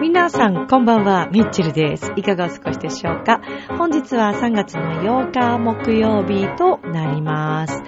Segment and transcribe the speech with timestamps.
[0.00, 2.12] 皆さん、こんばんは、ミッチェルです。
[2.16, 3.40] いかがお過ごしでしょうか？
[3.76, 7.79] 本日は3月の8日木曜日となります。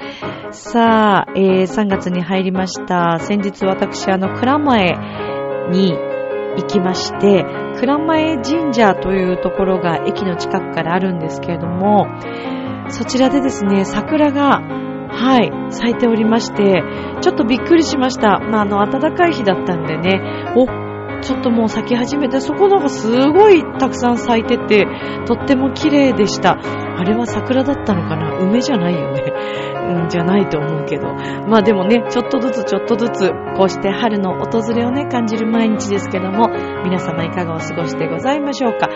[0.52, 3.18] さあ、えー3月に入りました。
[3.20, 4.92] 先日私、あの、蔵前
[5.70, 5.94] に
[6.58, 7.44] 行きまして、
[7.80, 12.06] 蔵前神社というところが駅の近くからあるんですけれども、
[12.88, 14.60] そちらでですね、桜が、
[15.08, 16.82] はい、咲いておりまして、
[17.22, 18.38] ちょっとびっくりしました。
[18.38, 20.20] まあ、あの、暖かい日だったんでね、
[20.54, 20.66] お、
[21.22, 24.86] ちょっともう咲き始めて、そこなんかすごいたくさん咲いてて、
[25.26, 26.58] とっても綺麗でした。
[26.96, 28.36] あれは桜だったのかな？
[28.38, 29.32] 梅じゃないよね。
[29.82, 31.12] うん、じゃないと思うけど。
[31.48, 36.48] まあでもね、ちょっとずつちょっとずつ、こうして春の訪れをね、感じる毎日ですけども、
[36.84, 38.88] 皆様いかがお過ごしでございましょうか。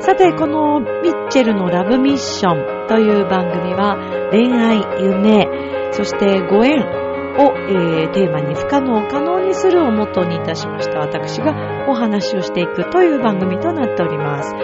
[0.00, 3.96] さて、このミッチェルのラブミッションという番組は、
[4.30, 5.48] 恋愛、夢、
[5.92, 6.80] そしてご縁
[7.38, 11.54] を、えーテーマに不可能を可能にするをモットーにいたしました私が
[11.88, 14.54] お話をしていくという番組となっております。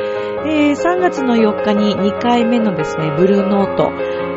[0.47, 3.91] えー3月の4日に2回目のですね、ブルーノート、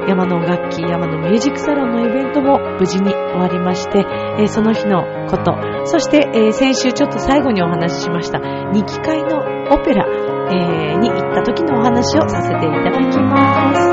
[0.07, 3.99] 山の楽器、山のミュージックサロンのイベントも無事に終わりまして、
[4.39, 5.53] えーその日のこと、
[5.85, 9.37] そして、えー先週ちょっと最後にお話ししました、2期会の
[9.71, 10.05] オペラ、
[10.49, 13.91] えーに行った時のお話をさせていただきます。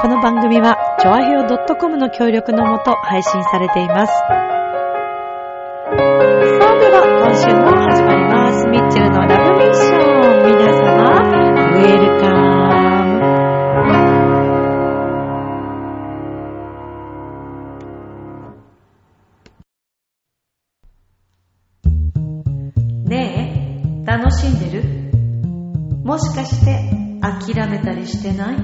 [0.00, 4.63] この番組は、ちょあへお .com の協力のもと配信されています。
[7.46, 8.66] 週も始まります。
[8.68, 9.98] ミッチェルのラブミッション。
[10.46, 12.24] 皆様、ウェルカ
[23.02, 23.08] ム。
[23.10, 23.12] ね
[24.02, 24.82] え、楽しんでる？
[26.02, 26.80] もしかして、
[27.20, 28.56] 諦めたりしてない？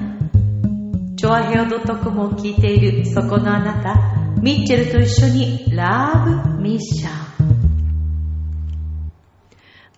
[1.18, 3.94] チョアヘオ .com を聞いているそこのあなた、
[4.40, 7.19] ミッチェルと一緒にラブミッション。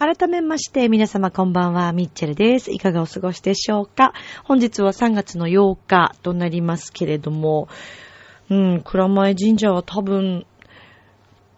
[0.05, 2.73] 改めまして皆様こんばんは、ミッチェルです。
[2.73, 4.15] いかがお過ごしでしょうか？
[4.43, 7.69] 本日は3月の8日となりますけれども、
[8.51, 10.45] うん、蔵前神社は多分、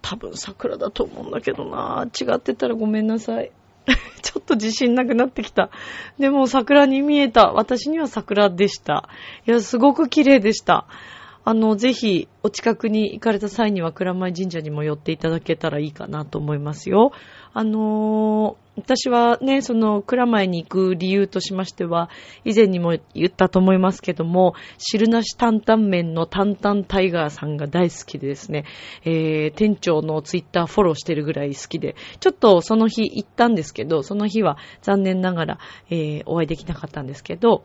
[0.02, 3.50] 多分桜だと思うんだけどな違ってたらごめんなさい。
[4.20, 5.70] ちょっと自信なくなってきた。
[6.18, 7.50] でも桜に見えた。
[7.52, 9.08] 私には桜でした。
[9.46, 10.86] いや、すごく綺麗でした。
[11.44, 17.12] あの、ぜひ、お近くに行かれた際には、蔵前神社にも寄っていただけたらいいかなと思いますよ。
[17.52, 22.10] あのー私はね、その、蔵前に行く理由としましては、
[22.44, 28.64] 以前にも言ったと思いますけども、汁なし担々麺の担々タイガーさんが大好きでですね、
[29.04, 35.58] えー、店長のツイッターフォローしてるぐらい好きで、ちょっとその日行ったんですけど、その日は残念ながら、
[35.90, 37.62] えー、お会いできなかったんですけど、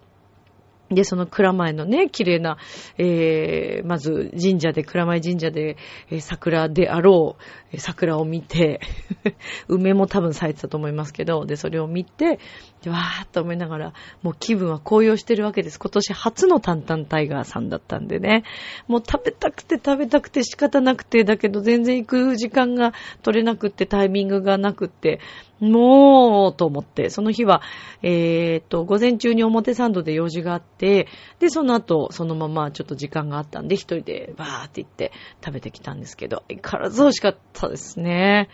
[0.91, 2.57] で、その蔵前のね、綺麗な、
[2.97, 5.77] えー、まず神社で、蔵前神社で、
[6.09, 7.37] えー桜であろ
[7.73, 8.81] う、桜を見て、
[9.67, 12.39] 梅も多分咲いてたと思いますけど、で、それを見て、
[12.87, 15.79] わーっと思いながら、もう気分は高揚してるわけです。
[15.79, 18.43] 今年初のタンタンタイガーさんだったんでね、
[18.87, 25.19] もう食べたくて食べたくて仕方なくて、だけど全然行く時間が取れなくって、タイミングがなくって、
[25.59, 27.61] もう、と思って、その日は、
[28.01, 31.07] えーっと、午前中に表参道で用事があって、
[31.39, 35.11] で、その後、そのままちょっと時間があったんで、一人でバーって行って
[35.43, 38.47] 食べてきたんですけど、相変わらず美味しかったですね。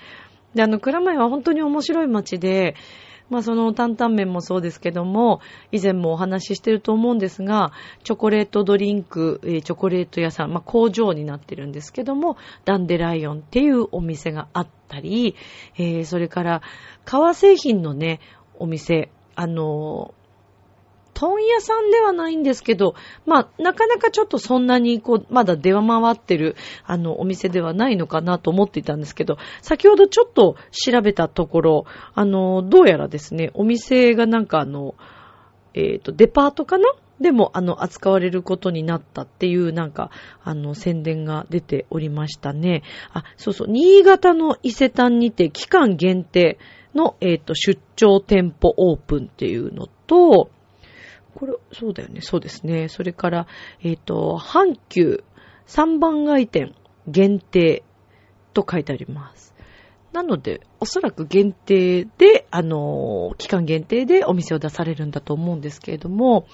[0.56, 2.76] で、あの、蔵前は本当に面白い街で、
[3.30, 5.42] まあその担々麺もそうですけども、
[5.72, 7.72] 以前もお話ししてると思うんですが、
[8.04, 15.36] チョコレートドリンク、チョコレート屋さん、まあ工場になってるんですけども、ダンデライオンっていうお店があったり、
[15.78, 16.62] えーそれから
[17.04, 18.20] 革製品のね、
[18.60, 20.25] お店、あのー
[21.16, 22.94] 問屋さんではないんですけど、
[23.26, 34.96] まあ、なかなかちょっとそんなに、こう、まだ出回ってる、あの、お店ではないのかなと思っていたんですけど、先ほどちょっと調べたところ、あの、どうやらですね、お店がなんかあの、
[35.74, 36.86] えっ、と、デパートかな？
[37.20, 40.12] でも、あの、扱われることになったっていう、なんか、
[40.44, 42.84] あの、宣伝が出ておりましたね。
[43.14, 46.58] あ、そうそう、新潟の伊勢丹にて、期間限定
[46.94, 50.50] の、えっ、と、出張店舗オープンっていうのと、
[51.36, 52.88] これ、そうだよね、そうですね。
[52.88, 53.48] それから、
[53.84, 55.24] えっ、と、阪急
[55.66, 56.74] 三番街店
[57.08, 57.84] 限定
[58.54, 59.54] と書いてあります。
[60.14, 66.48] なので、おそらく限定で、あの、期間限定でお店を出されるんだと思うんですけれども、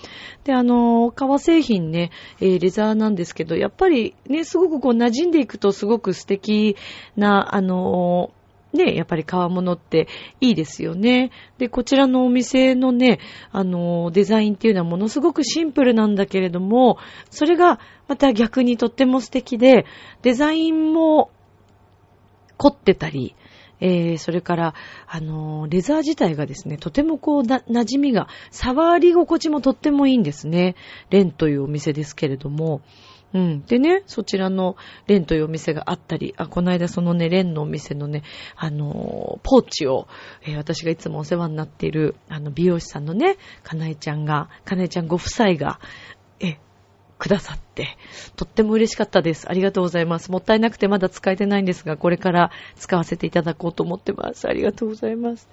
[0.45, 6.75] で、あの、革製品ね、えー、レザーなんですけど、やっぱりね、すごくこう馴染んでいくとすごく素敵
[7.15, 8.31] な、あの、
[8.73, 10.07] ね、やっぱり革物って
[10.39, 11.31] いいですよね。
[11.57, 13.19] で、こちらのお店のね、
[13.51, 16.97] あの、デザインっていうのはものすごくシンプルなんだけれども、
[17.29, 19.85] それがまた逆にとっても素敵で、
[20.21, 21.31] デザインも
[22.57, 23.35] 凝ってたり、
[23.81, 24.73] えー、それから、
[25.07, 30.75] あの、レザー自体がですね、とてもこう、な、馴染みが、触り心地もとってもいいんですね。
[31.09, 32.81] レンというお店ですけれども。
[33.33, 33.65] うん。
[33.65, 34.75] でね、そちらの
[35.07, 38.23] レンというお店があったり、あ、この間そのね、レンのお店のね、
[38.55, 40.07] あのー、ポーチを、
[40.43, 45.79] えー、私がいつもお世話になっている、あの、美容師さんのね、かなえちゃんが、かなえちゃんご夫妻が、
[46.39, 46.57] え、
[47.17, 47.97] くださって、
[48.35, 49.49] とっても嬉しかったです。
[49.49, 50.31] ありがとうございます。
[50.31, 54.47] もったいなくてまだ使えてないんですが、これから使わせていただこうと思ってます。
[54.47, 55.47] ありがとうございます。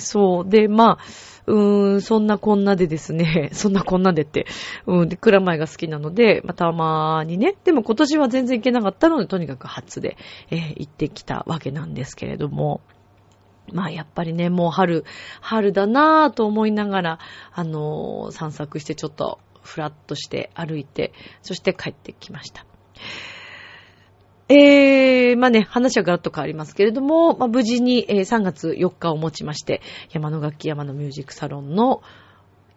[0.00, 0.48] そう。
[0.48, 0.98] で、まあ、
[1.46, 4.46] うーん、そんなこんなでですね、 そんなこんなでって、
[4.86, 10.16] うん、で、蔵前が好きなので、まあ、たまにね、でも今年は全然行けなかったので、とにかく初で、
[10.50, 12.80] えー、行ってきたわけなんですけれども、
[13.72, 15.04] まあやっぱりね、もう春、
[15.40, 17.18] 春だなぁと思いながら、
[17.52, 21.12] あのー、散策してちょっとふらっとして歩いて、
[21.42, 22.64] そして帰ってきました。
[24.52, 29.80] えー、まあね、話はガラッと変わりますけれども、まあ、無事に、えー、3月4日をもちまして、
[30.10, 32.02] 山の楽器山のミュージックサロンの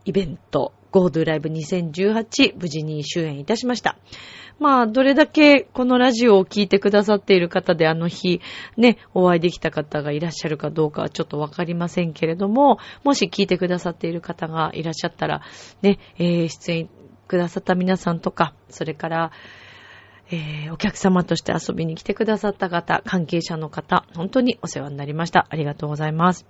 [0.05, 3.97] イベント、ゴードゥライブ2018、無事に終演いたしました。
[4.59, 8.39] まあ、どれだけこのラジオを聴いてくださっている方であの日、
[8.77, 15.41] ね、お会いできた方がいらっしゃるかどうかはちょっとわかりませんけれども、もし聞いてくださっている方がいらっしゃったら、
[15.81, 16.89] ね、えー、出演
[17.27, 19.31] くださった皆さんとか、それから、
[20.31, 25.47] えー、お客様として遊びに来てくださった方、関係者の方、本当にお世話になりました。
[25.49, 26.45] ありがとうございます。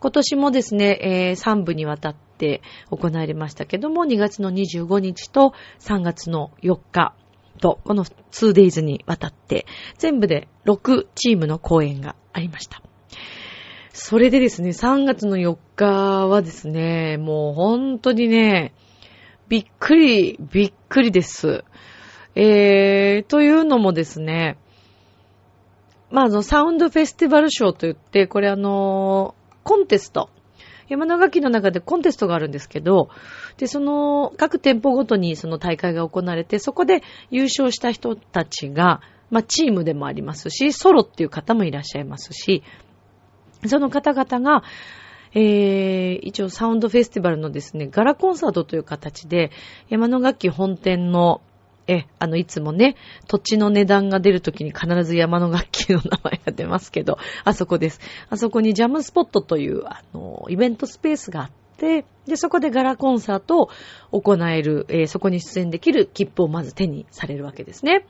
[0.00, 7.14] 今年もですね、えー、3部にわたって行われましたけども、2月の25日と3月の4日
[7.60, 9.66] と、この 2days にわたって、
[9.98, 12.82] 全部で6チームの公演がありました。
[13.92, 18.72] それでですね、3月の4日はですね、もう本当にね、
[19.48, 21.64] びっくり、びっくりです。
[22.34, 24.56] えー、というのもですね、
[26.10, 30.28] まあ、あの、サウンドフェスティバルショーといって、これあの、コンテスト。
[30.88, 33.10] 山の楽器の中でコンテストがあるんですけど、
[33.58, 39.00] で、その、各店舗ごとにその大会が行われて、そこで優勝した人たちが、
[39.30, 42.64] まあ、チームでもありますし、ソロっていう方もいらっしゃいますし、
[43.66, 44.64] その方々が、
[45.32, 49.52] えー、一応サウンドフェスティバルのですね、ガラコンサートという形で、
[49.88, 51.40] 山の楽器本店の
[51.90, 52.94] え、あの、いつもね、
[53.26, 58.00] 土地の値段が出るときに必ず山の楽器の名前が出ますけど、あそこです。
[58.28, 63.70] あそこにジャムスポットという、あの、イベントスペースがあって、で、そこでガラコンサート
[64.12, 68.06] を行える、えー、そこに出演できる切符をまず手にされるわけですね。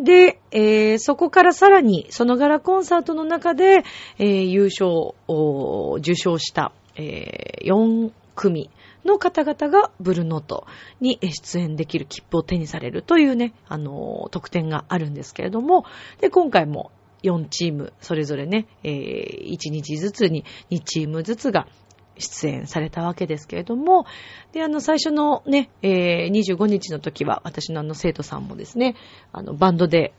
[0.00, 3.84] で、えー、そこからさらに、そのガラコンサートの中で、
[4.18, 8.70] えー、優勝を受賞した、えー、4組
[9.04, 10.66] の方々がブルーノート
[11.00, 15.84] に出演できる切符を手にされるというね、あの、特典があるんですけれども、
[16.20, 16.90] で、今回も
[17.22, 21.66] 4チーム、それぞれね、えー、1日ずつに2チームずつが
[22.18, 24.06] 出演されたわけですけれども、
[24.52, 28.94] で、あの、最初のね、えー、25日の時は、私のあの、生徒さんもですね、
[29.32, 30.12] あの、バンドで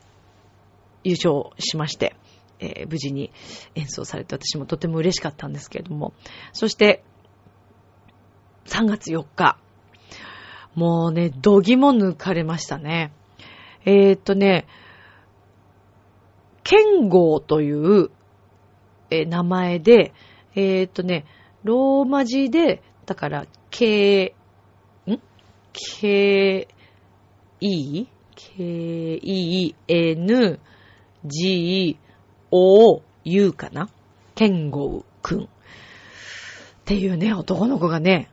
[1.04, 2.16] 優勝しまして、
[2.58, 3.30] えー、無事に
[3.74, 6.12] 演奏されて、私もとても嬉しかったんですけれども、
[6.52, 7.02] そして、
[8.66, 9.58] 3月4日。
[10.74, 13.12] もうね、どぎも抜かれましたね。
[13.84, 14.66] えー、っとね、
[16.62, 18.10] 剣豪という、
[19.10, 20.12] えー、名前で、
[20.54, 21.24] えー、っとね、
[21.64, 24.34] ローマ字で、だから、K、
[25.06, 25.20] ん
[25.72, 26.68] ?K、
[27.60, 28.06] E?
[28.34, 30.60] K, E, N,
[31.24, 31.98] G,
[32.50, 33.88] O, U かな？
[34.34, 35.44] 剣豪くん。
[35.44, 35.46] っ
[36.84, 38.28] ていうね、男の子がね、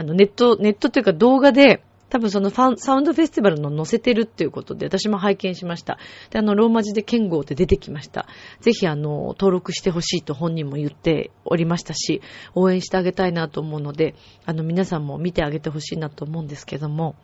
[0.00, 5.98] あの、ネット、ネットというか動画で、多分その、サウンドフェスティバルの載せてるっていうことで、私も拝見しました。
[6.30, 8.26] で、あの、ローマ字で剣豪って出てきました。
[8.60, 12.20] ぜひ、あの、登録してほしいと本人も言っておりましたし、
[12.54, 17.14] 応援してあげたいなと思うので、あの、皆さんも見てあげてほしいなと思うんですけども、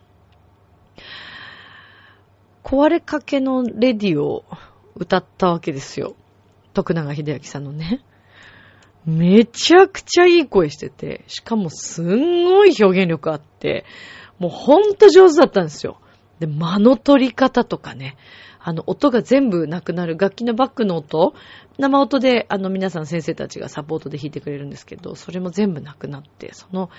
[2.63, 4.45] 壊れかけのレディを
[4.95, 6.15] 歌ったわけですよ。
[6.73, 8.05] 徳永秀明さんのね。
[9.07, 13.85] めちゃくちゃいい声してて、しかもすんごい表現力あって、
[14.37, 15.97] もうほんと上手だったんですよ。
[16.39, 18.17] で、間の取り方とかね、
[18.59, 21.33] あの、音が全部なくなる楽器のバックの音、
[21.79, 26.89] 生音で、あの、皆さん先生たちがサポートで弾いてくれるんですけど、それも全部なくなって、その、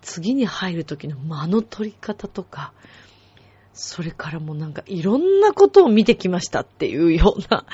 [0.00, 2.72] 次に入る時の間の取り方とか、
[3.72, 7.64] それからもうなんかいろんなことを見てきましたっていうような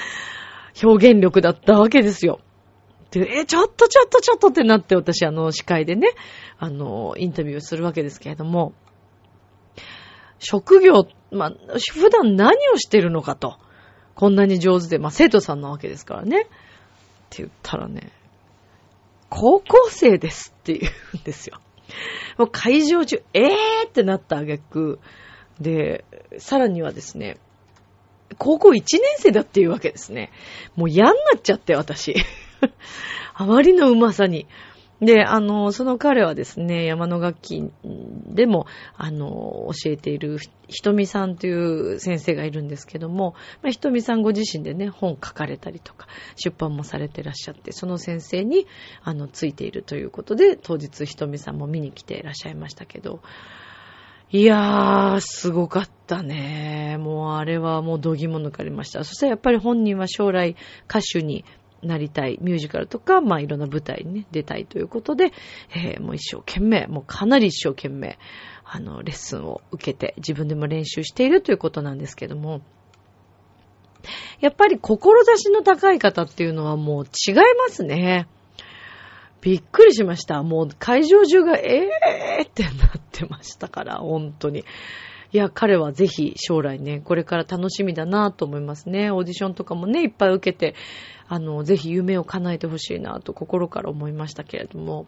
[0.83, 2.41] 表現力だったわけですよ。
[3.11, 6.11] で、え、ちょっとちょっとちょっとってなって私あの司会でね、
[6.59, 8.73] あの、インタビューするわけですけれども、
[10.39, 11.53] 職業、まあ、
[11.93, 13.59] 普段何をしてるのかと。
[14.15, 16.43] こんなに上手で、まあ、生徒さんなわけですからね。
[16.43, 16.45] っ
[17.31, 18.13] て言ったらね、
[19.29, 21.61] 高校生ですって言うんですよ。
[22.39, 25.01] もう会場中、えーってなった挙句、
[25.61, 26.05] で、
[26.39, 27.39] さらにはですね、
[28.39, 28.83] 高校1年
[29.19, 30.31] 生だっていうわけですね。
[30.77, 32.15] もう嫌になっちゃって、私。
[33.35, 34.47] あまりのうまさに。
[35.01, 38.67] で、あの、その彼はですね、山の楽器でも、
[38.99, 40.39] あの、教えている
[40.69, 48.67] ひとみさんという先生がいるんですけども、まあ、ひとみさんご自身でね、本書かれたりとか、出版もされてらっしゃって、その先生に、
[49.03, 53.21] あの、ついているということで、当日ひとみさんも見に来ていらっしゃいましたけど、
[54.33, 56.99] いやー、すごかったね。
[57.01, 59.03] もうあれはもう度肝抜かれました。
[59.03, 60.55] そしたらやっぱり本人は将来
[60.89, 61.45] 歌手に
[61.83, 65.33] なりたい、ミュージカルとか、まあいろんな舞台にね、出たいということで、
[65.75, 68.19] えー、もう一生懸命、もうかなり一生懸命、
[68.65, 72.61] あの、レッスンを受けて、自分でも練習しているということなんですけども、
[74.41, 78.27] やっぱり志の高い方っていうのはもう違いますね。
[79.41, 80.43] びっくりしました。
[80.43, 82.73] もう会場中がえーってなっ
[83.11, 84.65] てましたから、本当に。
[85.33, 89.11] いや、彼はぜひ将来ね、これから楽しみだなと思いますね。
[89.11, 90.75] オーディションとかもね、いっぱい受けて、
[91.29, 95.07] あの、ぜひ夢を叶えてほしいなと心から思いましたけれども、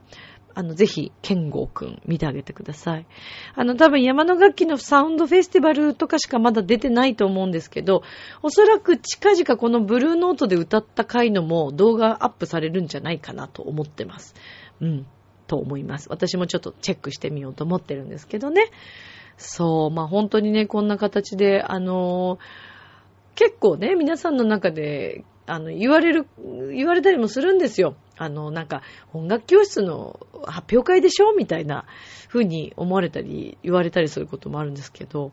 [0.55, 3.07] あの、ぜひ、ケンゴーくん見てあげてください。
[3.55, 8.03] あの、多分山の楽器のサウンドフェスティバルとかしかまだ出てないと思うんですけど、
[8.43, 14.35] おそらく近々このブルーノートで歌った回のも動画アップされるんじゃないかなと思ってます。
[14.81, 15.07] うん、
[15.47, 16.09] と思います。
[16.11, 18.67] 私もちょっとチェックしてみようと思ってるんですけどね。
[19.43, 22.39] そう、まあ本当にね、こんな形で、あのー、
[23.35, 26.27] 結構ね、皆さんの中であの、言われる、
[26.73, 27.97] 言われたりもするんですよ。
[28.17, 28.83] あの、なんか、
[29.13, 31.35] 音楽教室の発表会でしょ？
[31.35, 31.85] みたいな
[32.29, 35.33] 風に思われたり、言われたりすることもあるんですけど、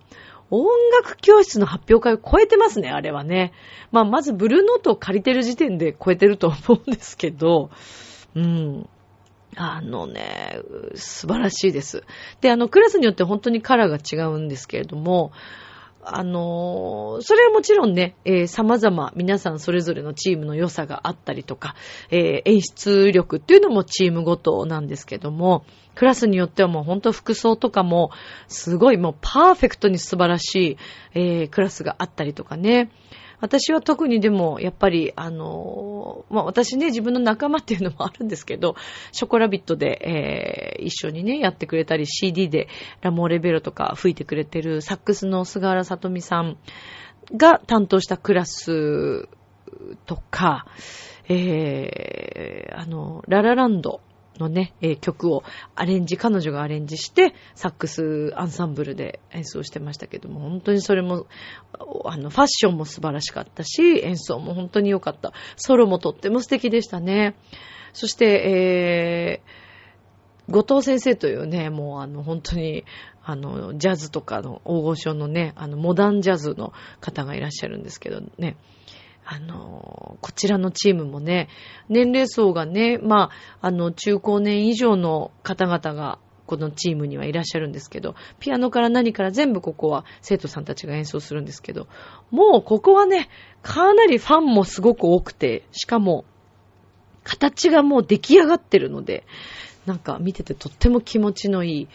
[0.49, 0.65] 音
[0.97, 3.53] 楽教室の発表会を超えてますね、あれはね。
[3.91, 7.69] まあ、まずブルーノートを借りてる時点で超えてると思うんですけど、
[8.35, 8.89] うん。
[9.55, 10.61] あのね、
[10.95, 12.03] 素晴らしいです。
[12.41, 15.31] で、あの、クラスによって本当にカラーが違うんですけれども、
[16.01, 21.75] あの、それはもちろんね、えー、様々皆さんそれぞれのチームの良さがあったりとか、
[22.09, 25.65] えー、演出力っていうのもチームごとなんですけども、
[25.95, 28.11] クラスによってはもうほんと服装とかも、
[28.47, 30.77] すごいもうパーフェクトに素晴らしい、
[31.13, 32.91] えー、クラスがあったりとかね。
[33.41, 38.75] 私は特にでも、やっぱり、あの、まあ、私ね、自分の仲間っていうのもあるんですけど、
[39.11, 42.67] ショコラビットで、えー、一緒にね、やってくれたり、CD で
[43.01, 46.57] ラモーレベロとか吹いてくれてるサックスの菅原さとみさん
[47.35, 49.29] が担当したクラス
[50.05, 50.65] とか、
[51.29, 54.01] えー、あの、ララランド
[54.39, 55.43] のね、えー、曲を
[55.75, 61.27] アレンジ、彼女がアレンジして、サックスアンサンブルで演奏してましたけども、本当にそれも、
[62.05, 65.33] あの、ファッションも素晴らしかったし、演奏も本当に良かった。
[65.55, 67.35] ソロもとっても素敵でしたね。
[67.93, 72.85] そして、えー、後藤先生というね、もうあの、本当に、
[73.23, 78.57] あの、ジャズとかの大御所のね、あの、モダンジャズの方がいらっしゃるんですけどね、
[79.31, 81.49] あの、こちらのチームもね、
[81.87, 83.29] 年齢層がね、ま
[83.61, 86.17] あ、あの、中高年以上の方々が、
[86.47, 91.87] このチームにはいらっしゃるんですけど、ピアノから何から全部ここは生徒さんたちが演奏するんですけど、
[92.31, 93.29] もうここはね、
[93.61, 96.25] かなりファンもすごく多くて、しかも、
[97.23, 99.25] 形がもう出来上がってるので、
[99.85, 101.87] なんか見ててとっても気持ちのいい、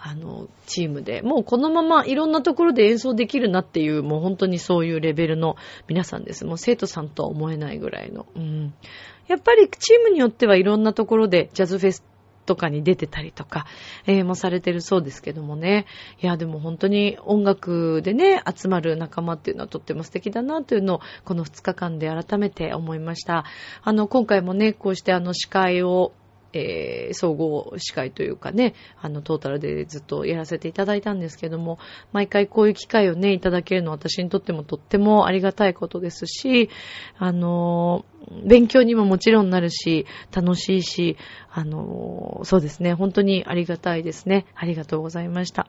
[0.00, 5.56] あの、チームで、もうこのままいろんなところで演奏できるなっていう、もう本当にそういうレベルの
[5.88, 6.44] 皆さんです。
[6.44, 8.26] もう生徒さんとは思えないぐらいの。
[8.36, 8.74] うん。
[9.26, 12.04] やっぱりチームによってはいろんなところでジャズフェス
[12.46, 13.66] とかに出てたりとか、
[14.06, 15.84] えー、もされてるそうですけどもね。
[16.22, 23.44] いや、でも本当に音楽でね、集まる仲間っていうのはとっても素敵だなというのを、この2日間で改めて思いました。
[23.82, 26.12] あの、今回もね、こうしてあの司会を
[26.52, 31.78] えー、総合司会というかね、あの、トータルでずっとやらせていただいたんですけども、
[32.12, 36.70] 毎回こういう機会をね、いただけるのは私にとってもとってもありがたいことですし、
[37.18, 38.04] あの、
[38.44, 41.16] 勉強にももちろんなるし、楽しいし、
[41.50, 44.46] あの、そうですね、本当にありがたいですね。
[44.54, 45.66] ありがとうございました。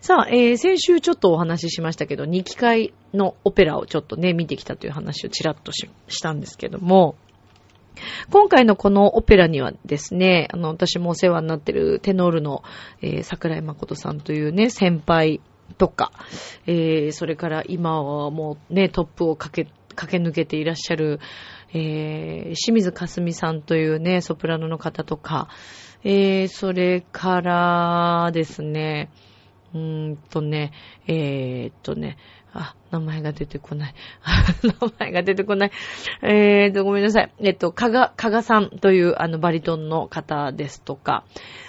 [0.00, 7.16] さあ、えー、先週ちょっとお話ししましたけど、2機会のオペラをちょっとね、見てきたという話をちらっとししたんですけども、
[8.30, 12.62] 今回のこのオペラにはですね、あの、私もお世話になってるテノールの、
[13.00, 15.40] えー、桜井誠さんというね、先輩
[15.76, 16.12] とか、
[16.66, 21.20] えー、それから今はもうね、トップを駆け、駆け抜けていらっしゃる、
[21.72, 25.48] えー、清水かすみさんというね、ソプラノの方とか、
[26.04, 29.10] えー、それからですね、
[29.74, 30.72] うーんとね、
[31.06, 32.16] えー、っとね、
[32.52, 33.94] あ、名前が出てこない。
[34.62, 35.70] 名前が出てこない。
[36.22, 37.32] えーと、ごめんなさい。
[37.40, 41.24] えっと、かが、かがさんというあのバリトンの方ですとか、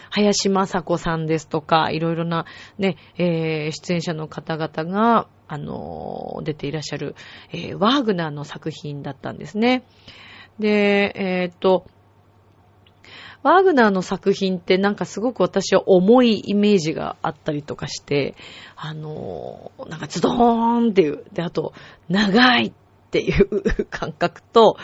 [0.10, 2.46] 林正子さんですとか、いろいろな
[2.78, 7.16] ね、えー、出演者の方々が、あのー、出ていらっしゃる、
[7.52, 9.84] えー、ワーグナーの作品だったんですね。
[10.60, 11.86] で、えー、っと、
[13.44, 18.36] ワーグナーの作品ってなんかすごく私は重いイメージがあったりとかして、
[18.76, 21.74] あの、なんかズドーンっていう、で、あと、
[22.10, 22.72] 長いっ
[23.12, 24.78] ていう感覚と、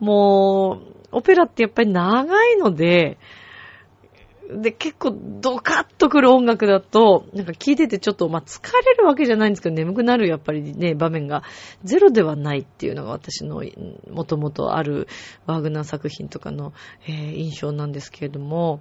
[0.00, 0.80] も
[1.12, 3.18] う、オペラってやっぱり長いので、
[4.50, 11.42] で、結構ドカッとくる音楽だと、なんか聴いててちょっと、まあ、疲れるわけじゃないんですけど、眠くなるやっぱりね、場面が
[11.82, 13.62] ゼロではないっていうのが私の
[14.10, 15.08] もともとある
[15.46, 16.74] ワーグナー作品とかの、
[17.06, 18.80] えー、印象なんですけれども、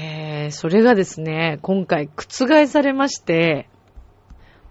[0.00, 3.68] えー、それがですね、今回覆されまして、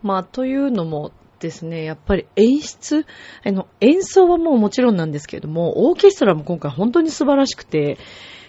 [0.03, 3.05] まあ、というのもですね、やっぱり演出、
[3.45, 7.97] あの、演奏はもうもちろんなんですけれども、オーケストラも今回本当に素晴らしくて、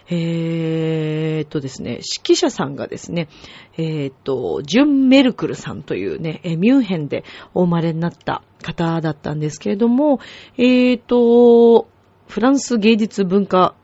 [0.09, 3.29] えー、っとですね、指揮者さんがですね、
[3.77, 10.21] えー、っと、ジュン・メルクルさんというね、ミュンヘンでお生まれになった方だったんですけれども、
[10.57, 11.89] えー、っと、
[12.29, 13.75] フランス芸術文化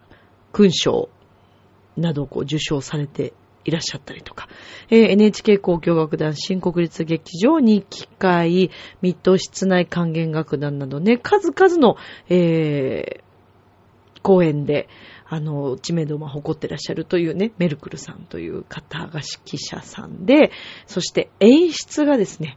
[0.52, 1.08] 勲章
[1.96, 3.32] などをこう受賞されて
[3.64, 4.48] いらっしゃったりとか、
[4.90, 11.96] えー、NHK 交響楽団新国立劇場に機会、ミッド室内管弦楽団などね、数々の、
[12.28, 13.31] えー、
[14.32, 14.88] 公演で、
[15.28, 20.50] あの、知名度も誇ってらっしゃるというね、メルクルさんという方が指揮者さんで、
[20.86, 22.56] そして演出がですね、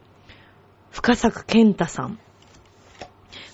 [0.90, 2.18] 深作健太さん。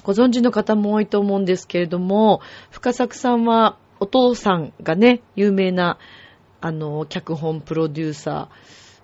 [0.05, 5.99] ご存知の方も多いと思うんですけれども、深作さんはお父さんがね、有名な、
[6.61, 8.49] あの、脚本プロデューサ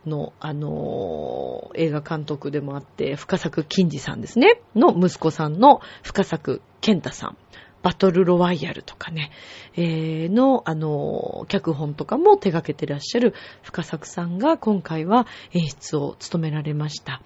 [0.07, 7.37] ーの、あの、映画監督でもあって、深作金次さんですね、の息子さんの深作健太さん。
[7.83, 9.31] バトルロワイヤルとかね、
[9.77, 17.23] えー、の、あの、脚本とかも手掛けてらっしゃる深作さんが今回は演出を務められました。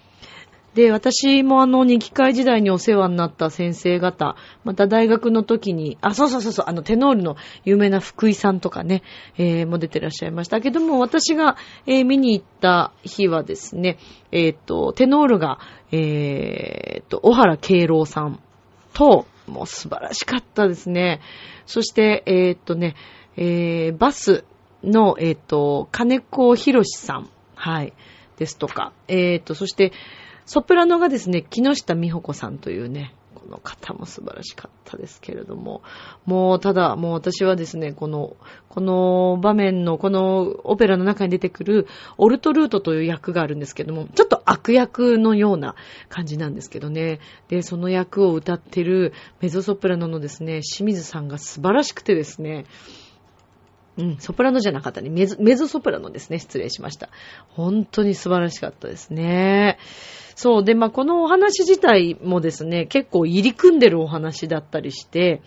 [0.75, 9.03] で、私もあの、二期会時代にお世話になった先生方、また大学の時に、あ、そうそうそうそう、あの、テノールの有名な福井さんとかね、
[9.37, 13.99] えー、も出てらっしゃいましたけども、私が、えー、見に行った日はですね、
[14.31, 15.59] えっ、と、テノールが、
[15.91, 18.41] えっ、と、小原慶郎さん
[18.95, 21.21] と、もう素晴らしかったですね。
[21.67, 22.97] そして、えー、っとね、
[23.37, 24.45] えー、バス
[24.83, 27.93] の、えー、っと、金子博さん、はい、
[28.38, 29.93] ですとか、えー、っと、そして、
[30.45, 35.83] ソプラノがですね、木下美穂子さんというね、この方も素晴らしかったですけれども、
[36.27, 38.37] もうただ、もう私はですね、この、
[38.69, 45.75] この場面の、このオペラの中に出てくる、オルトルートという役があるんですけども、ちょっと悪役のような
[46.09, 47.19] 感じなんですけどね。
[47.49, 52.67] で、その役を歌ってるメゾソプラノのですね、清水さんが素晴らしくてですね、
[53.99, 55.11] うん、ソプラノじゃなかったね。
[55.11, 56.39] メゾ、ソプラノですね。
[56.39, 57.11] 失礼しました。
[57.49, 59.79] 本当に素晴らしかったですね。
[60.35, 60.64] そう。
[60.64, 65.42] で、まあ、このお話自体もですね、結構入り組んでるお話だったりして、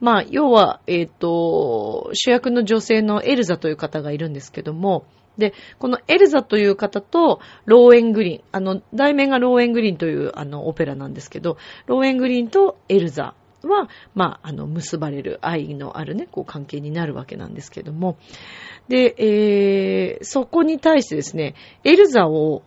[0.00, 5.04] まあ、要は、えっ、ー、と、主役の女性のエルザという方がいるんですけども、
[5.36, 18.16] で、このエルザという方と、ローエングリーン、あの、題名がローエングリーンという、あの、オペラなんですけど、ローエングリーンとエルザは、まあ、あの、結ばれる愛のあるね、こう、関係になるわけなんですけども、
[18.88, 22.62] で、えー、そこに対してですね、エルザを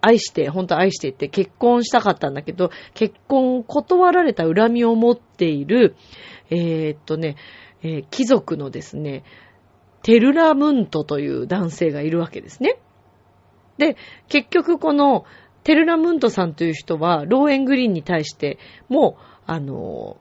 [0.00, 5.96] 愛して、本当愛していて結婚したかったんだけど、結婚を断られた恨みを持っている、
[6.50, 7.36] えー、っとね、
[7.82, 9.24] えー、貴族のですね、
[10.02, 12.78] テルラムントという男性がいるわけですね。
[13.78, 13.96] で、
[14.28, 15.24] 結局この
[15.62, 18.58] テルラムントさんという人は、ローエングリーンに対して
[18.88, 20.18] も、あの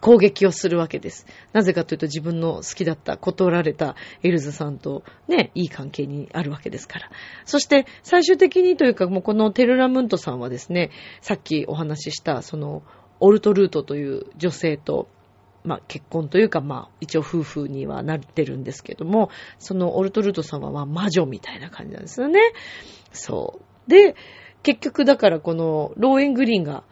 [0.00, 1.26] 攻撃をするわけです。
[1.52, 7.10] なぜかというと自分の好きだった断られたエルザさんとね、いい関係にあるわけですから。
[7.44, 12.82] そして最終的にというかもうこのテルラムントさんはですね、さっきお話ししたその
[13.20, 15.08] オルトルートという女性と
[15.64, 22.40] まあ、結婚というか、まあ、一応夫婦にはなってるんですけども、そのオルトルート様は魔女みたいな感じなんですよね。
[23.12, 23.90] そう。
[23.90, 24.14] で、
[24.62, 26.84] 結局だからこのローエングリーンが、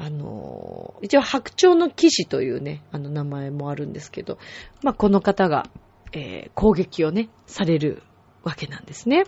[0.00, 4.38] あの、一応白鳥の騎士というね、あの名前もあるんですけど、
[4.84, 5.66] まあ、この方が、
[6.12, 8.04] えー、攻撃をね、される
[8.44, 9.24] わけなんですね。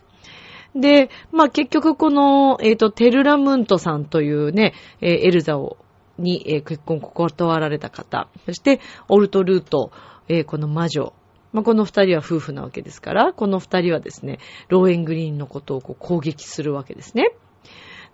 [0.77, 5.77] で、まあ、結局この、えっ、ー、と、テルラムントさんというね、えー、エルザを、
[6.19, 8.79] に、えー、結婚を断られた方、そして、
[9.09, 9.91] オルトルート、
[10.29, 11.13] え、この魔女、
[11.53, 17.33] まあ、この二人は夫婦なわけですから、この二人はですね、ローエングリーンのことをこう攻撃するわけですね。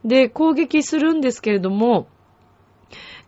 [0.06, 2.06] で、攻撃するんですけれども、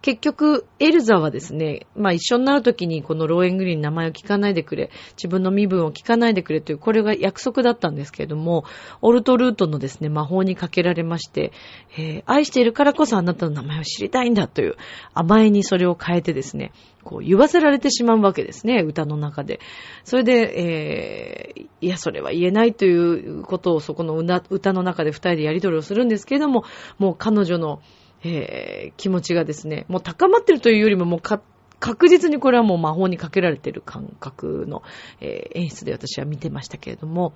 [0.00, 8.64] 結局、エルザはですね、まあ一緒になるときにこのローエングリーンの名前を聞かないでくれ、自分の身分を聞かないでくれという、これが約束だったんですけれども、
[9.02, 11.52] オルトルートのですね、魔法にかけられまして、
[11.96, 14.76] えー、愛しているからこそあなたの名前を知りたいんだという
[15.14, 16.70] 甘えにそれを変えてですね、
[17.02, 19.58] こう言わせられてしまうわけですね、歌の中で。
[20.04, 26.62] それで、えー、いや、それは言えないということをそこの歌の中で二人でやり取りをするんですけれども、
[26.98, 27.80] もう彼女の
[28.24, 31.40] えー、気持ちがですね、もう高まってるというよりももうか
[31.80, 34.82] 確実にこれはもう魔法にかけられてる感覚の、
[35.20, 37.34] えー、演出で私は見てましたけれども、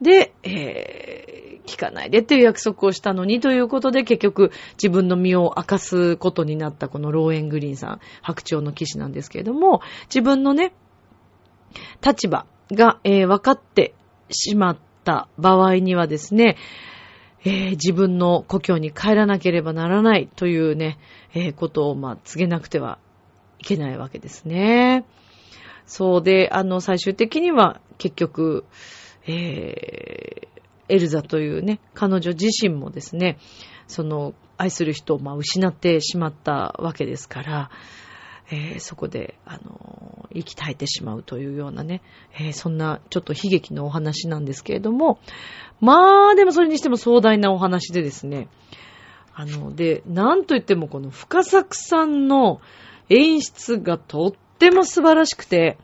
[0.00, 10.72] で、えー、聞かないでっていう約束をしたのにということで結局自分の身を明かすことになったこのローエングリーンさん、白鳥の騎士なんですけれども、自分のね、
[12.04, 13.94] 立場が、えー、分かって
[14.30, 16.56] しまった場合にはですね、
[17.42, 20.98] えー、自分の故郷に帰らなければならないというね、
[21.34, 22.98] えー、ことを、まあ、告げなくては
[23.58, 25.04] いけないわけですね。
[25.86, 28.64] そうで、あの、最終的には結局、
[29.26, 30.48] えー、
[30.88, 33.38] エルザというね、彼女自身もですね、
[33.88, 37.70] その、愛する人を、まあ、失ってしまったわけですから、
[38.50, 42.02] えー、そこで、あのー、生き絶えてしまうというようなね、
[42.34, 45.18] えー、そんなちょっと悲劇のお話なんですけれども、
[45.80, 48.48] まあ、でもそれにしても壮大なお話でですね、
[49.34, 52.60] あの、で、なんといってもこの深作さんの
[53.08, 55.78] 演出がとっても素晴らしくて、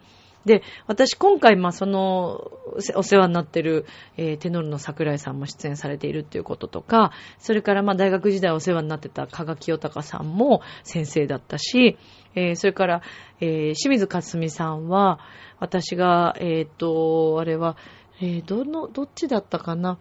[0.46, 2.52] で、私今回、まあ、その、
[2.94, 3.84] お世話になってる、
[4.16, 11.98] えー、テノルの桜井さんも出演されているっていうこととか、それから、まあ、大学時代お世話になってた加賀清隆さんも先生だったし、
[12.36, 13.02] えー、それから、
[13.40, 15.18] えー、清水克美さんは、
[15.58, 17.76] 私が、えっ、と、あれは、
[18.20, 19.98] えどの、どっちだったかな？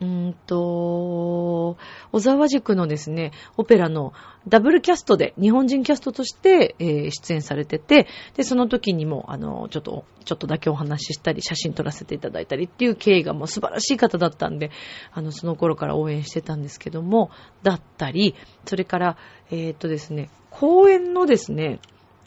[0.00, 1.76] うんと、
[2.10, 4.12] 小沢塾のですね、オペラの
[4.48, 14.70] ダブルキャストで、日本人キャストとして、えー、出演されてて、で、その時にも、あの、ちょっと、ちょっとだけお話ししたり、写真撮らせていただいたりっていう経緯がもう素晴らしい方だったんで、
[15.12, 17.30] あの、その頃から応援してたんですけども、
[17.62, 18.34] だったり、
[18.66, 19.16] それから、
[19.50, 21.78] えー、っとですね、公演のですね、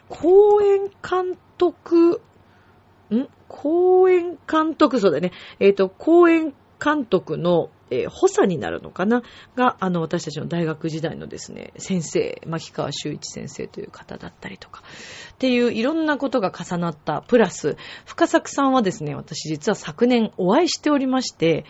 [0.08, 2.22] 公演監督、
[3.12, 3.28] ん？
[3.48, 5.32] 公演監督、そうだね。
[5.60, 9.22] えっ、ー、と、公演監督の、えー、補佐になるのかな？
[9.56, 14.84] が、あの、私たちの大学時代のですね、先生、牧川修一先生という方だったりとか、
[15.34, 21.66] っていういろんなことが重なった、プラス、深作さんはですね、私実は昨年お会いしておりまして、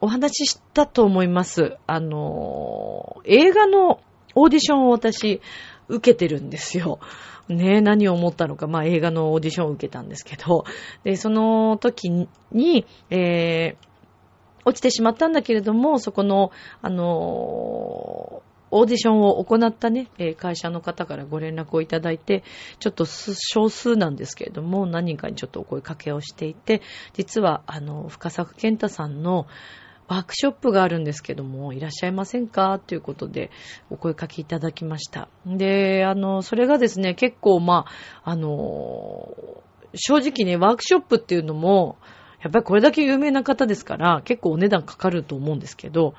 [0.00, 1.76] お話ししたと思います。
[1.86, 4.00] あの、映画の
[4.34, 5.40] オーディションを私、
[5.88, 7.00] 受けてるんですよ。
[7.48, 10.64] ね、何を思ったのか、まあ映画のオーディションを受けたんですけど、
[11.02, 13.89] で、その時に、えー、
[14.64, 16.50] 落ちてしまったんだけれども、そこの、
[16.82, 20.06] あのーオーディションを行ったね、
[20.38, 22.44] 会社の方からご連絡をいただいて、
[22.78, 26.80] ちょっと少数なんですけれども、何人かにちょっとお声かけをしていて、
[27.12, 29.48] 実は、あの、深作健太さんの、
[30.06, 32.78] ワークショップがあるんですけども、いらっしゃいませんか？
[32.78, 33.50] ということで、
[33.90, 35.28] お声かけいただきました。
[35.44, 37.86] で、あの、それがですね、結構、ま
[38.22, 39.34] あ、あの、
[39.94, 41.96] 正直ね、ワークショップっていうのも、
[42.42, 46.14] やっぱりこれだけ有名な方ですから、結構お値段かかると思うんですけど、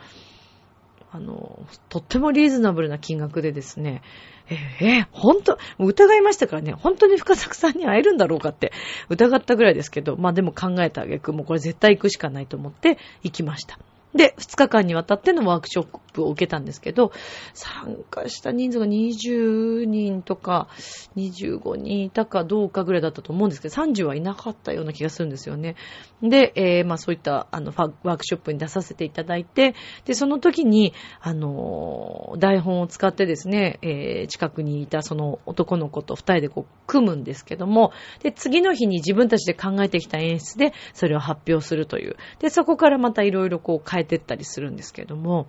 [1.13, 4.01] あの、とってもリーズナブルな金額でですね、
[4.49, 8.71] え、えー、本当、疑いましたからね、本当に深作さんに会えるんだろうかって
[9.09, 13.77] 疑ったぐらいですけど、まあでも考えたあげく、もうこれ絶対行くしかないと思って行きました。
[14.13, 17.11] で、2日間にわたってのワークショップを受けたんですけど、
[17.53, 20.67] 参加した人数が20人とか
[21.15, 25.75] 25人いたかどうかぐらいだったと思うんですけど、30はいなかったような気がするんですよね。
[26.21, 42.17] で、えー、まあそういったあのワークショップに出させていただいて、で、その時に、あの、台本を使ってですね、えー、近くにいたその男の子と2人でこう組むんですけども、で、次の日に自分たちで考えてきた演出でそれを発表するという。
[42.39, 45.47] で、そこからまたいろいろこう変えてったりするんですけども、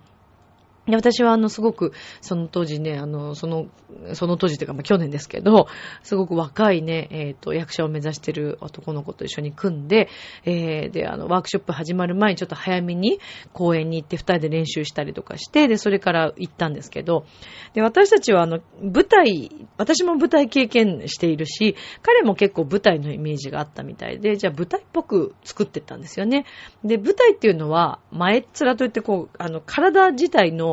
[0.85, 3.67] で私はあの、すごく、その当時ね、あの、その、
[4.13, 5.67] その当時というか、まあ、去年ですけど、
[6.01, 10.09] すごく若いね、えっ、ー、と、役者を目指してる男の子と一緒に組んで、
[10.43, 13.19] えー、で、あの、ワークショップ始まる前にちょっと早めに
[13.53, 17.25] 公園に行って二人で練習したりとかして、で、それから行ったんですけど、
[17.73, 26.45] で、私たちはあの、舞台、私も舞台経験しているし、彼も結構舞台のイメージがあったみたいで、じゃあ舞台っぽく作ってったんですよね。
[26.83, 30.72] で、舞台っていうのは、前っ面といってこう、あの、体自体の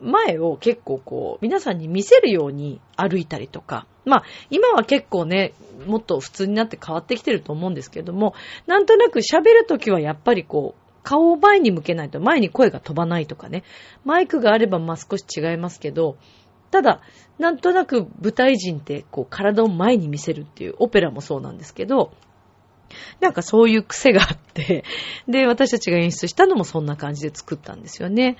[0.00, 5.52] 前を結構こう、皆さんに見せるように歩いたりとか、まあ、今は結構ね、
[5.86, 8.34] もっと普通になって変わってきてると思うんですけども、
[8.66, 13.62] なんとなく喋るときはやっぱりこう、顔を前に向けないと前に声が飛ばないとかね、
[14.04, 16.16] マイクがあればまあ少し違いますけど、
[16.70, 17.00] ただ、
[17.38, 22.12] なんとなく舞台人ってこう体を前に見せるっていうオペラもそうなんですけど、
[23.20, 24.84] なんかそういう癖があって、
[25.28, 28.36] で、私たちが演出したのもそんな感じで作ったんですよね。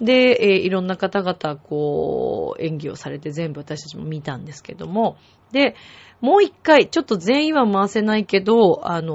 [0.00, 5.16] で、えー、いろんな方々、こう、演技をされて全部私たちも見たんですけども、
[5.52, 5.76] で、
[6.20, 9.14] もう一回、ちょっと全員は回せないけど、あのー、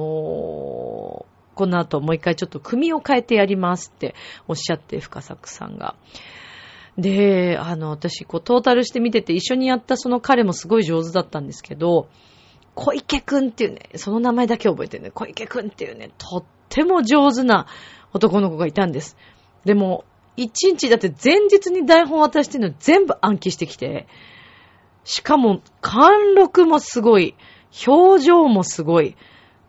[1.56, 4.16] この後もう一回ちょっと組を変えてやりますって
[4.48, 5.96] おっしゃって、深作さんが。
[6.98, 12.10] で、あの、私、こう、トータルして見てて、一緒にやったその彼もすごい上手だったんですけど、
[12.80, 17.68] 小池くんっていうね、その名前だけ覚えてるね、小池くんっていうね、とっても上手な
[18.14, 19.18] 男の子がいたんです。
[19.66, 20.06] でも、
[20.38, 24.08] 一日だって前日に台本渡してるの全部暗記してきて、
[25.04, 27.36] しかも、貫禄もすごい、
[27.86, 29.18] 表情もすごい、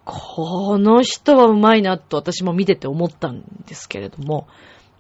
[0.05, 4.47] この人は上手いなと私も見てて思ったんですけれども、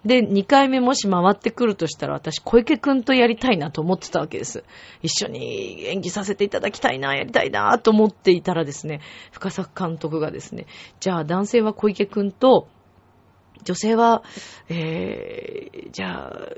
[0.04, 4.64] で、2回目もし回ってくるとしたら、私、小池くんとやりたいなと思ってたわけです。
[5.02, 10.66] 一緒に演技させていただきたいな、やりたいな、と思っていたらですね、深作監督がですね、
[11.00, 12.68] じゃあ男性は小池くんと、
[13.62, 14.22] 女性は、
[14.70, 16.48] えー、じゃあ、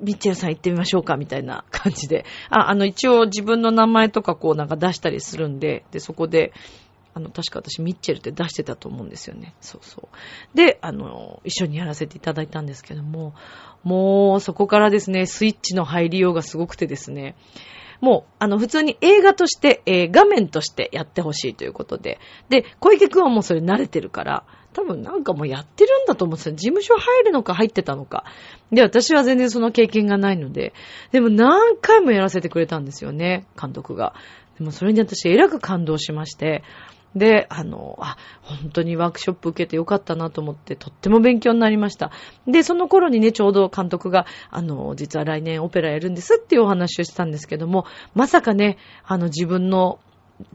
[0.00, 2.24] ミッチェルさん行ってみましょうか、みたいな感じで。
[2.48, 6.52] あ、あの、一応自分の名前とかこうなんか出したりするんで、で、そこで、
[7.16, 9.54] あの、確か私ミッチェルって出してたと思うんですよね。
[9.62, 10.56] そうそう。
[10.56, 13.34] で、あの、一緒にやらせていただいたんですけども、
[13.84, 17.34] もうそこからですね、スイッチの入りようがすごくてですね、
[18.02, 22.20] もう、あの、普通に映画として、えー、画面としてやってほしいということで。
[22.50, 26.54] で、小池くんはもうそれ慣れてるから、多分なんかもうやってるんだと思うんですよ。
[26.54, 28.24] 事務所入るのか入ってたのか。
[28.70, 30.74] で、私は全然その経験がないので。
[31.12, 34.12] でも何回もやらせてくれたんですよね、監督が。
[34.58, 36.62] でもそれに私、えらく感動しまして。
[37.16, 42.12] で、あの、あ、本当にワークショップ受けてよかったなと思って、とっても勉強になりました。
[42.46, 49.98] で、その頃にね、ちょうど監督が、あの、実は来年オペラやるんですっていうお話をしたんですけども、まさかね、あの、自分の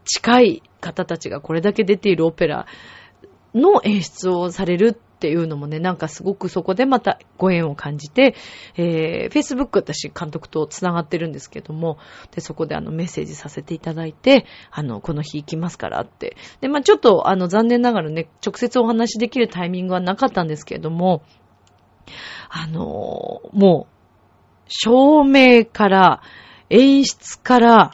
[0.05, 2.67] 近い方たちがこれだけ出ているオペラ
[3.55, 8.33] の演出をされるっていうのもね、なんかすごくそこでまたご縁を感じて、
[8.75, 11.99] えー、Facebook 私監督と繋がってるんですけども、
[12.33, 16.37] で、そこであのメッセージさせていただいて、あの、この日行きますからって。
[16.59, 21.21] で、まあちょっとあの残念ながらね、直接お話しできるタイミングはなかったんですけども、
[22.49, 23.93] あのもう、
[24.69, 26.23] 照明から、
[26.71, 27.91] 演出から、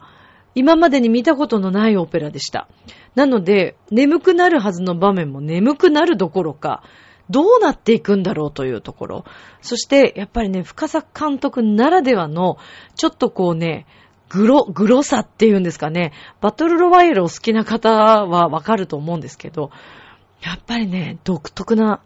[0.55, 2.69] 今までに見たことのないオペラでした。
[3.17, 6.83] なので、眠くなるはずの場面も眠くなるどころか、
[7.29, 9.25] どうなっていくんだろうというところ。
[9.61, 12.57] そして、やっぱりね、深作監督ならではの、
[12.95, 13.85] ちょっとこうね、
[14.29, 16.13] グロ、グロさっていうんですかね。
[16.41, 19.71] バトルロワイヤルを好きな方はわかると思うんですけど、
[20.41, 22.01] やっぱりね、独特な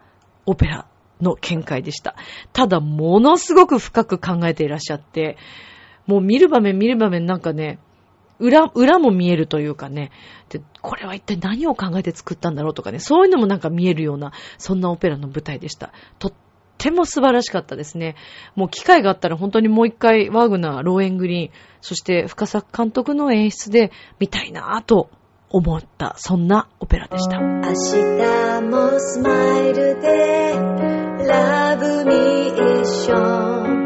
[0.45, 0.85] オペラ
[1.21, 2.15] の見解でした。
[2.53, 5.37] ただ、ものすごく深く考えていらっしゃって、
[6.07, 7.79] もう見る場面見る場面なんかね、
[8.41, 10.11] 裏、裏も見えるというかね、
[10.49, 15.91] で、これは一体何を考えて作ったんだろうとかね、そういうのもなんか見えるような、そんなオペラの舞台でした。
[16.19, 16.33] とっ
[16.77, 18.15] ても素晴らしかったですね。
[18.55, 25.09] もう機会があったら本当にもう一回ワーグナー、ローエングリーン、そして深作監督の演出で見たいなぁと
[25.49, 27.39] 思った、そんなオペラでした。
[27.39, 30.53] 明日もスマイルで、
[31.27, 33.80] ラブミーション。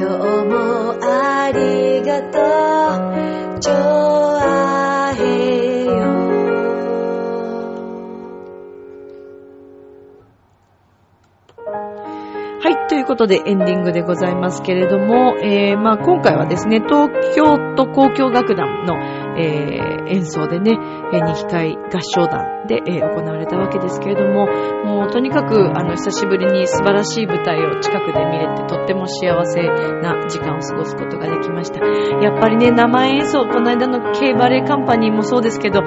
[0.00, 2.38] もありがと
[3.56, 3.72] う、ちょ
[4.40, 5.90] あへよ。
[12.60, 20.72] はい、ということでエンディングでございますけれども、えー、まあ今回はですね、東京都交響楽団のえー、演奏でね、
[21.12, 24.46] えー、二機会合唱団で、えー、行われたわけですけれども、
[24.84, 31.84] もうとにかく、あの、久しぶりに素晴らしい舞台を近くで見れて、とっても幸せな時間を過ごすことができました。
[31.84, 35.80] やっぱりね、生演奏、この間の K バレエカンパニーもそうですけど、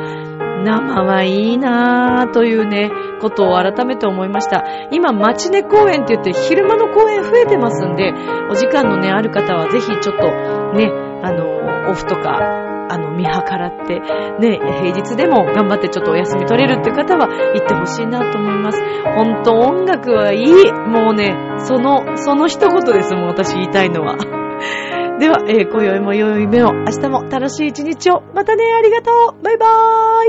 [0.64, 2.90] 生はいいなぁというね、
[3.22, 4.64] ことを改めて思いました。
[4.92, 8.14] 今、町根公園って言って昼間の公園増えてますんで、
[8.50, 10.28] お時間のね、ある方はぜひちょっと
[10.74, 10.92] ね、
[11.24, 14.00] あの、オフとか、あの、見計らって、
[14.40, 18.82] ね、平日でも頑張ってちょっとお休み取れるって方は行ってほしいなと思います。
[19.16, 20.72] ほんと音楽はいい。
[20.72, 24.16] もうね、その、その一言ですもう、私言いたいのは。
[25.20, 28.24] では、えー、今宵も良い夢を、明日も楽しい一日を。
[28.34, 29.66] またね、ありがとうバイバ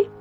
[0.01, 0.18] ーイ